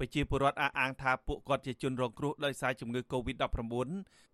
[0.00, 3.88] ប្រជាពលរដ្ឋអះអាងថាពួកគាត់ជាជនរងគ្រោះដោយសារជំងឺ Covid-19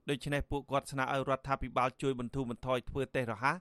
[0.09, 3.57] ដូច្នេះពួកគាត់ស្នើឲ្យរដ្ឋាភិបាលជួយបន្ធូរបន្ថយធ្វើតេស្តរហ័ស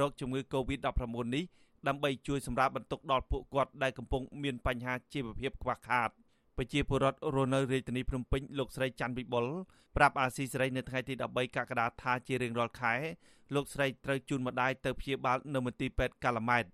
[0.00, 1.44] រោគជំងឺ Covid-19 នេះ
[1.88, 6.10] ដើម្បីជួយសម្រាលបន្ទុកដល់ពួកគាត់ដែលកំពុងមានបញ្ហាជីវភាពខ្វះខាត
[6.56, 9.46] ប្រជាពលរដ្ឋរស់នៅរាជធានីភ្នំពេញលោកស្រីច័ន្ទវិបុល
[9.96, 12.94] ប្រាប់អាស៊ីសេរីនៅថ្ងៃទី13កក្កដាថាជារៀងរាល់ខែ
[13.54, 16.64] លោកស្រីត្រូវជូនម្ដាយទៅព្យាបាលនៅមន្ទីរពេទ្យកាឡាម៉ែត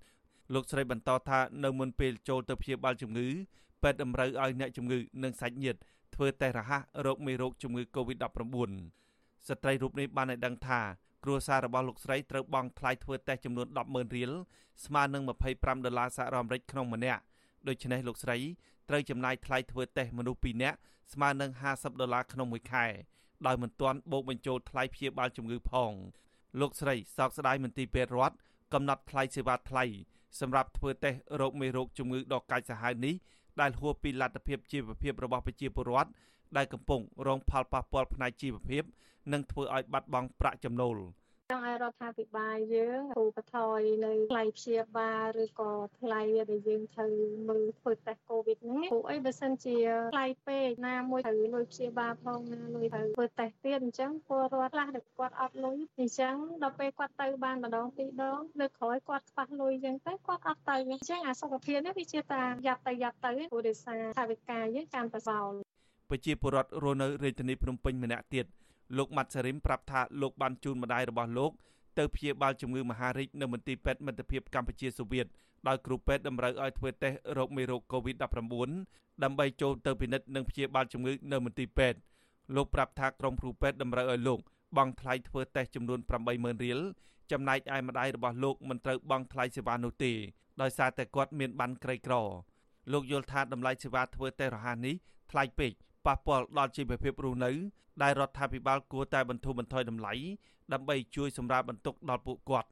[0.52, 3.29] លោកស្រីបន្តថានៅមុនពេលចូលទៅព្យាបាលជំងឺ
[3.82, 5.78] ពេទ្យតម្រូវឲ្យអ្នកជំងឺនិងសាច់ញាតិ
[6.14, 8.70] ធ្វើតេស្តរហ័សរោគមេរោគជំងឺ Covid-19
[9.48, 10.80] ស្ត្រីរូបនេះបានឲ្យដឹងថា
[11.24, 14.33] គ្រួសាររបស់លោកស្រីត្រូវបង់ថ្លៃធ្វើតេស្តចំនួន100000រៀល
[14.84, 15.22] ស្មើនឹង
[15.55, 17.22] 25ដុល្លារសហរដ្ឋអាមេរិកក្នុងម្នាក់
[17.69, 18.36] ដូច្នេះលោកស្រី
[18.88, 20.78] ត្រូវចំណាយថ្លៃធ្វើតេស្តមនុស្ស2នាក់
[21.12, 22.86] ស្មើនឹង50ដុល្លារក្នុងមួយខែ
[23.47, 25.92] ដោយមិនទាន់បូកបញ្ចូលថ្លៃព្យាបាលជំងឺផង
[26.61, 28.36] លោកស្រីសោកស្ដាយមន្ទីរពេទ្យរដ្ឋ
[28.74, 29.84] កំណត់ថ្លៃសេវាថ្លៃ
[30.41, 33.15] សម្រាប់ធ្វើតេស្តរោគមេរោគជំងឺដ៏កាចសាហាវនេះ
[33.61, 36.11] ដែលហួសពីលទ្ធភាពជីវភាពរបស់ប្រជាពលរដ្ឋ
[36.56, 38.83] ដែលកំពុងរងផលប៉ះពាល់ផ្នែកជីវភាព
[39.33, 41.23] និងធ្វើឲ្យបាត់បង់ប្រាក់ចំណូល។ច
[41.56, 47.12] ង់ឲ្យរដ្ឋាភិបាលយើងគូបន្ថយនៅថ្លៃព្យាបាលឬក៏ថ្លៃដែលយើងត្រូវ
[47.48, 49.77] មើលធ្វើតេស្តកូវីដហ្នឹងព្រោះអីបើសិនជា
[50.14, 65.52] ថ្លៃពេកណាមួយត្រូវលុយព្យាបាលផងណាលុយត្រូវធ្វើតេស្តទៀតអញ្ចឹងពលរដ្ឋខ្លះដែលគាត់អត់លុយអញ្ចឹងដល់ពេលគាត់ទៅបានម្ដងពីរដងលើក្រោយគាត់ខ្វះលុយអញ្ចឹងទៅគាត់អត់ទៅអញ្ចឹងអាសុខភាពនេះវាជាតាយ៉ាប់ទៅយ៉ាប់ទៅព្រោះដោយសារថាវិការយើងកាន់តែសោល
[66.11, 68.46] ប្រជាពលរដ្ឋរស់នៅរាជធានីភ្នំពេញម្នាក់ទៀត
[68.96, 71.52] លោកម៉ាត់សារិមប្រាប់ថាលោកបានជូនម្ដាយរបស់លោក
[71.98, 75.27] ទៅព្យាបាលជំងឺមហារីកនៅមន្ទីរពេទ្យមិត្តភាពកម្ពុជាសូវៀត
[75.68, 81.98] ដោយគ្រូពេទ្យតម្រូវឲ្យធ្វើតេស្តរោគមេរោគ COVID-19 ដើម្បីចូលទៅពិនិត្យនិងព្យាបាលជំងឺនៅមន្ទីរពេទ្យ
[82.56, 84.38] លោកប្រាប់ថាក្រុមគ្រូពេទ្យតម្រូវឲ្យលោក
[84.77, 86.00] បង់ថ្លៃធ្វើតេស្តចំនួន
[86.32, 86.80] 80000រៀល
[87.32, 90.12] ចំណែកឯម្ដាយរបស់លោកមិនត្រូវបង់ថ្លៃសេវានោះទេ
[90.60, 92.14] ដោយសារតែគាត់មានបានក្រីក្រ
[92.92, 94.94] លោកយល់ថាតម្លៃសេវាធ្វើតេស្តរហ័សនេះ
[95.30, 95.72] ថ្លៃពេក
[96.06, 97.50] ប៉ះពាល់ដល់ជីវភាពរស់នៅ
[98.02, 100.12] ដែលរដ្ឋាភិបាលគួរតែបន្ធូរបន្ថយតម្លៃ
[100.72, 102.69] ដើម្បីជួយសម្រាលបន្ទុកដល់ពួកគាត់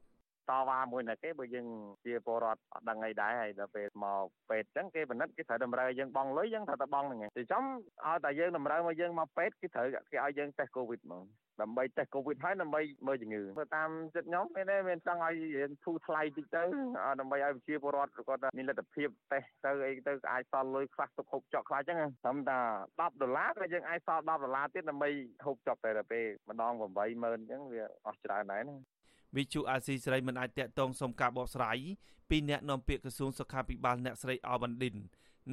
[0.51, 1.67] តវ៉ាមួយណាគេបើយើង
[2.05, 7.64] ជាពលរដ្ឋអត់ដឹងអីដែរហើយដល់ពេលមកពេទ្យអញ្ចឹងគេបណិតគេត្រូវតម្រូវឲ្យយើងបង់លុយយើងត្រូវតែបង់ហ្នឹងទីចំ
[8.07, 11.23] ឲ្យតែយើងតម្រូវមកយើងមកពេទ្យគេត្រូវគេឲ្យយើងតេស្តកូវីដហ្មង
[11.61, 16.63] ដើម្បីតេស្តកូវីដហើយដើម្បីមើលជំងឺទៅតាមចិត្តខ្ញុំមានទេមានចង់ឲ្យរៀនធូរថ្លៃតិចទៅ
[17.20, 22.58] ដើម្បីឲ្យប្រជាពលរដ្ឋគាត់មានលទ្ធភាពតេស្តទៅអីទៅអាចសល់លុយខ្វះទុកហូបចុកខ្លះអញ្ចឹងត្រឹមតែ
[23.01, 25.11] 10ដុល្លារក៏យើងអាចសល់10ដុល្លារទៀតដើម្បី
[25.45, 28.77] ហូបចុកតែដល់ពេលម្ដង80000អញ្ចឹងវាអស់ច្រើនដែរណា
[29.37, 31.79] វិជុអាស៊ីសេរីមិនអាចតាក់ទងសុំការបកស្រាយ
[32.31, 34.97] ពីអ្នកនាំពាក្យក្រសួងសុខាភិបាលអ្នកស្រីអវ៉ាន់ឌិន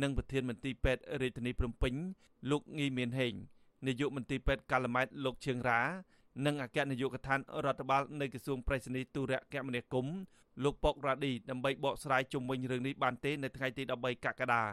[0.01, 1.93] និងប្រធានមន្ទីរពេទ្យរាជធានីភ្នំពេញ
[2.51, 3.33] លោកងីមានហេង
[3.87, 5.81] នាយកមន្ទីរពេទ្យកាល់ម៉ែតលោកឈៀងរ៉ា
[6.45, 10.15] និងអគ្គនាយកដ្ឋានរដ្ឋបាលនៃក្រសួងប្រៃសណីទូរគមនាគមន៍
[10.63, 14.63] លោកប៉ុករ៉ាឌីដើម្បីបកស្រាយជុំវិញរឿងនេះបានទេនៅថ្ងៃទី13កក្កដា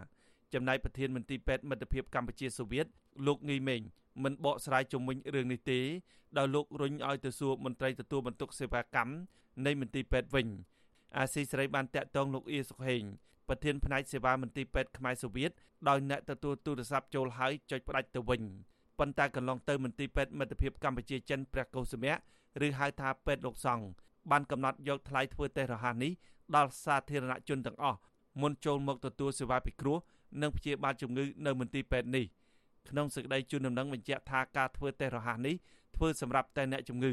[0.55, 2.87] ចំណែកប្រធានមន្ទីរពេទ្យមិត្តភាពកម្ពុជាសូវៀត
[3.27, 3.81] លោកងីមេង
[4.23, 5.81] មិនបកស្រាយជុំវិញរឿងនេះទេ
[6.39, 9.13] ដោយលោករុញឲ្យទៅសួរមន្ត្រីទទួលបន្ទុកសេវាកម្ម
[9.67, 10.47] នៃមន្ទីរពេទ្យវិញ
[11.19, 13.03] អាស៊ីសេរីបានតាក់ទងលោកអ៊ីសុខហេង
[13.49, 15.51] ប្រធានផ្នែកសេវាមន្ទីរពេទ្យខ្មែរសូវៀត
[15.89, 18.43] ដោយអ្នកទទួលទូរស័ព្ទចូលហើយចុចផ្ដាច់ទៅវិញ
[18.99, 22.17] ប៉ុន្តែកន្លងទៅមន្ទីរពេទ្យមិត្តភាពកម្ពុជាចិនព្រះកុសុមៈ
[22.67, 23.87] ឬហៅថាពេទ្យលោកសង្ឃ
[24.31, 26.13] បានកំណត់យកថ្លៃធ្វើតេស្តរហ័សនេះ
[26.57, 27.99] ដល់សាធារណជនទាំងអស់
[28.41, 29.99] មុនចូលមកទទួលសេវាពិគ្រោះ
[30.43, 32.27] និងព្យាបាលជំងឺនៅមន្ទីរពេទ្យនេះ
[32.91, 35.55] ក្នុងសេចក្តីជូនដំណឹងបញ្ជាក់ថាការធ្វើតេស្តរហ័សនេះ
[35.97, 37.13] ធ្វើសម្រាប់តែអ្នកជំងឺ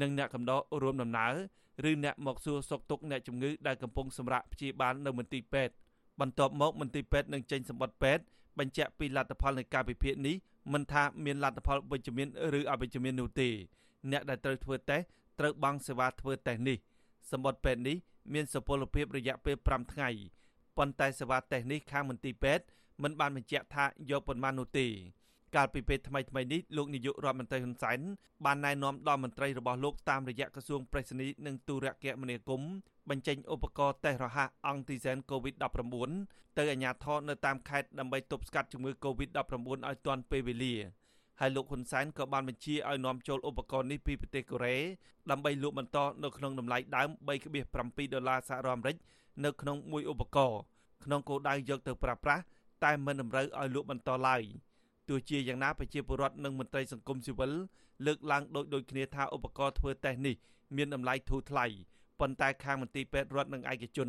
[0.00, 5.74] និងអ្នកកំដររួមដំណើរឬអ្នកមកសួរសុខទុក្ខអ្នកជំងឺដែលកំពុងសម្រាកព្យាបាលនៅមន្ទីរពេទ្យ
[6.20, 8.24] បន្ទាប់មកមន្ទីរពេទ្យនឹងចេញសម្បត្តិពេទ្យ
[8.58, 10.36] បញ្ជាក់ពីលទ្ធផលនៃការវិភាគនេះ
[10.72, 13.48] មិនថាមានលទ្ធផលវិជ្ជមានឬអវិជ្ជមាននោះទេ
[14.10, 15.04] អ្នកដែលត្រូវធ្វើតេស្ត
[15.40, 16.78] ត្រូវបង់សេវាធ្វើតេស្តនេះ
[17.30, 17.96] សម្បត្តិពេទ្យនេះ
[18.34, 20.08] មានសុពលភាពរយៈពេល5ថ្ងៃ
[20.78, 22.64] ប៉ុន្តែសេវាតេស្តនេះខាងមន្ទីរពេទ្យ
[23.02, 24.86] មិនបានបញ្ជាក់ថាយកប៉ុន្មាននោះទេ
[25.56, 27.98] កាលពីពេលថ្មីថ្មីនេះលោកនាយករដ្ឋមន្ត្រីហ៊ុនសែន
[28.44, 32.70] បានណែនាំដល់មន្ត្រីរបស់លោកតាមរយៈក្រសួងប្រៃសណីនិងទូរគមនាគមន៍
[33.10, 39.36] បញ្ចេញឧបករណ៍តេស្តរហ័សអង់ទីសែន COVID-19 ទៅអាជ្ញាធរនៅតាមខេត្តដើម្បីទប់ស្កាត់ជំងឺ COVID-19
[39.88, 40.74] ឲ្យទាន់ពេលវេលា
[41.40, 44.76] ហើយលោកហ៊ុនសែនក៏បានបញ្ជាឲ្យនាំចូលឧបករណ៍នេះពីប្រទេសកូរ៉េ
[45.30, 47.08] ដើម្បីលក់បន្តនៅក្នុងតម្លៃដើម
[47.60, 48.96] 3.7ដុល្លារសហរដ្ឋអាមេរិក
[49.44, 50.60] នៅក្នុងមួយឧបករណ៍
[51.04, 52.42] ក្នុងគោលដៅយកទៅប្រើប្រាស់
[52.84, 54.42] តែមិនតម្រូវឲ្យលក់បន្តឡើយ
[55.08, 57.52] ទោះជាយ៉ាងណាប្រជាពលរដ្ឋនិងមន្ត្រីសង្គមស៊ីវិល
[58.06, 60.34] លើកឡើងដូចដូចគ្នាថាឧបករណ៍ធ្វើតេស្តនេះ
[60.76, 61.66] មានតម្លៃធូរថ្លៃ
[62.20, 64.08] ប៉ុន្តែខាងមន្ទីរពេទ្យរដ្ឋនិងឯកជន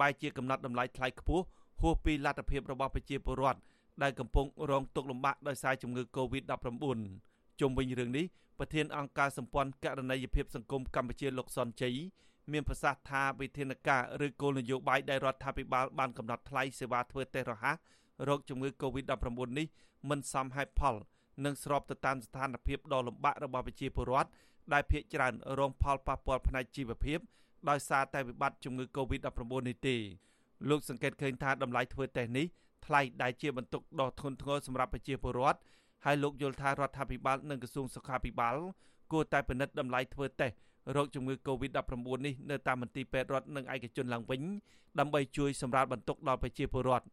[0.00, 1.44] បែរជាកំណត់តម្លៃថ្លៃខ្ពស់
[1.80, 3.60] ហួសពីលទ្ធភាពរបស់ប្រជាពលរដ្ឋ
[4.02, 6.98] ដែលកំពុងរងទុក្ខលំបាកដោយសារជំងឺ Covid-19
[7.60, 8.24] ជុំវិញរឿងនេះ
[8.58, 11.96] ប្រធានអង្គការសម្ព័ន្ធករណីយភាពសង្គមកម្ពុជាលោកសុនជ័យ
[12.52, 17.76] មានប្រសាសន៍ថាវិធានការឬគោលនយោបាយដែលរដ្ឋាភិបាលបានកំណត់ថ្លៃសេវាធ្វើតេស្តរហ័ស
[18.28, 19.66] រោគជំងឺ Covid-19 នេះ
[20.10, 20.94] មិនសមហេតុផល
[21.44, 24.30] និងស្របទៅតាមស្ថានភាពដ៏លំបាករបស់ប្រជាពលរដ្ឋ
[24.72, 27.18] ដែលភ ieck ច្រើនរងផលប៉ះពាល់ផ្នែកជីវភាព
[27.70, 29.96] ដោយសារតែវិបត្តិជំងឺ Covid-19 នេះទេ
[30.68, 32.46] លោកសង្កេតឃើញថាតម្លៃធ្វើតេស្តនេះ
[32.86, 35.58] ថ្លៃដែលជាបន្ទុកដ៏ធ្ងន់ធ្ងរសម្រាប់ប្រជាពលរដ្ឋ
[36.04, 38.56] ហើយលោកយល់ថារដ្ឋាភិបាលនិងក្រសួងសុខាភិបាល
[39.12, 40.56] គួរតែពិនិត្យតម្លៃធ្វើតេស្ត
[40.96, 41.92] រោគជំងឺ Covid-19
[42.26, 44.42] នេះនៅតាមមន្ទីរពេទ្យរដ្ឋនិងឯកជនឡើងវិញ
[44.98, 47.06] ដើម្បីជួយសម្រាលបន្ទុកដល់ប្រជាពលរដ្ឋ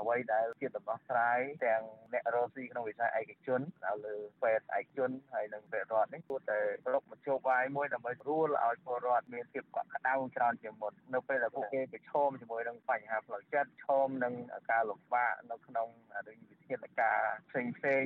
[0.00, 1.82] អ្វីដែលជាដំណោះស្រាយទាំង
[2.12, 14.34] អ្នករស់ស៊ីក្នុងវិស័យឯកជនទៅលើពេទ្យឯកជនហើយនិងពេទ្យរដ្ឋនេះគួរតែប្រកបមធ្យោបាយមួយដើម្បីរួលឲ្យពលរដ្ឋមានភាពកក់ក្ដៅច្រើនជាងមុននៅពេលដែលពួកគេប្រឈមជាមួយនឹងបញ្ហាផ្លូវចិត្តឈមនឹង
[14.70, 15.88] ការលំបាកនៅក្នុង
[16.26, 17.18] វិធានការ
[17.48, 18.04] ផ្សេងផ្សេង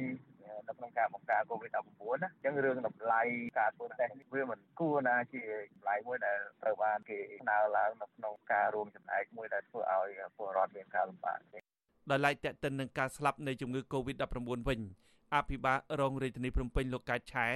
[0.69, 1.77] នៅក្នុងការបង្ការ COVID-19
[2.23, 3.23] ណាអញ្ចឹងរឿងតម្លៃ
[3.59, 5.43] ការធ្វើតេស្តនេះវាមិនគួរណាជា
[5.75, 11.59] តម្លៃមួយដែលត្រូវបានគេស្នើឡើងនៅក្នុងការរួមចំណែកមួយដែលធ្វើឲ្យពលរដ្ឋមានការលំបាកទេ
[12.11, 14.81] ដោយឡែកតេតិននឹងការស្លាប់នៃជំងឺ Covid-19 វិញ
[15.35, 17.49] អភិបាលរងរាជធានីភ្នំពេញលោកកែតឆែ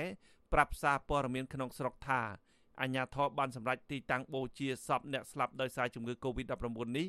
[0.53, 2.21] ប្រាប់សារព័ត៌មានក្នុងស្រុកថា
[2.81, 7.07] អាជ្ញាធរបានសម្រេចទីតាំងបូជាសពអ្នកស្លាប់ដោយសារជំងឺ Covid-19 នេះ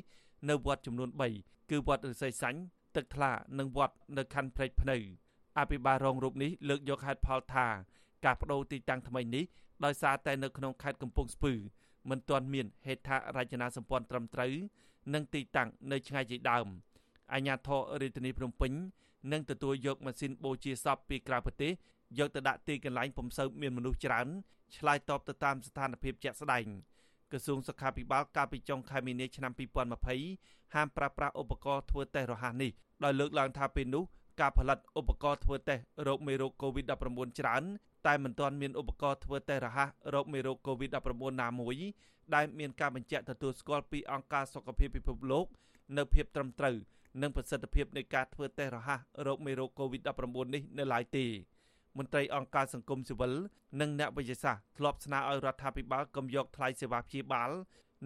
[0.48, 1.08] នៅវត្តចំនួន
[1.40, 2.60] 3គឺវត្តឫស្សីសាញ់
[2.96, 4.96] ទឹកថ្លានិងវត្តនៅខណ្ឌព្រែកភ្នៅ
[5.58, 7.66] អភិបាលរងរូបនេះលើកយកហេតុផលថា
[8.24, 9.44] ការបដូរទីតាំងថ្មីនេះ
[9.84, 11.52] ដោយសារតែនៅក្នុងខេត្តកំពង់ស្ពឺ
[12.10, 14.52] មិនទាន់មានហេដ្ឋារចនាសម្ព័ន្ធត្រឹមត្រូវ
[15.14, 16.66] និងទីតាំងនៅឆ្ងាយជាដើម
[17.32, 18.72] អាជ្ញាធររាជធានីភ្នំពេញ
[19.32, 21.72] នឹងទទួលយកម៉ាស៊ីនបូជាសពពីក្រៅប្រទេស
[22.18, 24.26] យកទៅដាក់ទីកន្លែងពុំសូវមានមនុស្សច្រើន
[24.76, 26.66] ឆ្លើយតបទៅតាមស្ថានភាពជាក់ស្ដែង
[27.30, 29.52] ក្រសួងសុខាភិបាលកាលពីចុងខែមីនាឆ្នាំ
[30.12, 32.70] 2020ហាមប្រើប្រាស់ឧបករណ៍ធ្វើតេស្តរហ័សនេះ
[33.04, 34.04] ដោយលើកឡើងថាពេលនោះ
[34.42, 37.62] ការផលិតឧបករណ៍ធ្វើតេស្តរោគមេរោគ COVID-19 ច្រើន
[38.06, 41.76] តែមិនទាន់មានឧបករណ៍ធ្វើតេស្តរហ័សរោគមេរោគ COVID-19 ណាមួយ
[42.34, 45.46] ដែលមានការបញ្ជាក់ទទួលស្គាល់ពីអង្គការសុខភាពពិភពលោក
[45.96, 46.76] នៅភាពត្រឹមត្រូវ
[47.22, 51.24] និងប្រសិទ្ធភាពនៃការធ្វើតេស្តរហ័សរោគមេរោគ COVID-19 នេះនៅឡើយទេ
[51.98, 53.32] មន្ត្រីអង្គការសង្គមស៊ីវិល
[53.80, 57.50] និងអ្នកវិទ្យាសាស្ត្រធ្លាប់ស្នើឲ្យរដ្ឋាភិបាលកុំយកថ្លៃសេវាព្យាបាល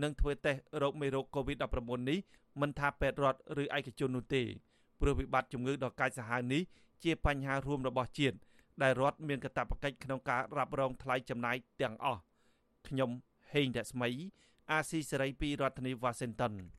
[0.02, 2.18] និងធ្វើតេស្តរោគមេរោគ COVID-19 នេះ
[2.60, 4.44] មិនថាពេទ្យរដ្ឋឬឯកជននោះទេ
[5.00, 6.62] ព្រោះវិបត្តិជំងឺដ៏កាចសាហាវនេះ
[7.04, 8.37] ជាបញ្ហារួមរបស់ជាតិ
[8.82, 12.20] ដែលរដ្ឋមានកាតព្វកិច្ចក្នុងការរ៉ាប់រងថ្លៃចំណាយទាំងអស់
[12.88, 13.10] ខ្ញុំ
[13.52, 14.10] ហេងរស្មី
[14.70, 16.52] អាស៊ីសេរីពីរដ្ឋធានី Washington